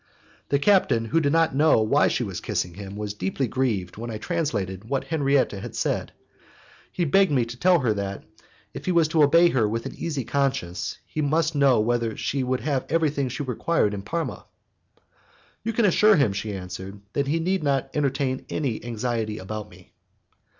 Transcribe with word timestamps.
The 0.49 0.57
captain, 0.57 1.05
who 1.05 1.19
did 1.21 1.31
not 1.31 1.53
know 1.53 1.79
why 1.83 2.07
she 2.07 2.23
was 2.23 2.41
kissing 2.41 2.73
him, 2.73 2.95
was 2.95 3.13
deeply 3.13 3.47
grieved 3.47 3.97
when 3.97 4.09
I 4.09 4.17
translated 4.17 4.85
what 4.89 5.03
Henriette 5.03 5.51
had 5.51 5.75
said. 5.75 6.11
He 6.91 7.05
begged 7.05 7.31
me 7.31 7.45
to 7.45 7.55
tell 7.55 7.77
her 7.81 7.93
that, 7.93 8.23
if 8.73 8.85
he 8.85 8.91
was 8.91 9.07
to 9.09 9.21
obey 9.21 9.49
her 9.49 9.69
with 9.69 9.85
an 9.85 9.93
easy 9.93 10.23
conscience, 10.25 10.97
he 11.05 11.21
must 11.21 11.53
know 11.53 11.79
whether 11.79 12.17
she 12.17 12.43
would 12.43 12.61
have 12.61 12.87
everything 12.89 13.29
she 13.29 13.43
required 13.43 13.93
in 13.93 14.01
Parma. 14.01 14.47
"You 15.61 15.71
can 15.71 15.85
assure 15.85 16.15
him," 16.15 16.33
she 16.33 16.51
answered, 16.51 16.99
"that 17.13 17.27
he 17.27 17.39
need 17.39 17.61
not 17.63 17.91
entertain 17.93 18.47
any 18.49 18.83
anxiety 18.83 19.37
about 19.37 19.69
me." 19.69 19.93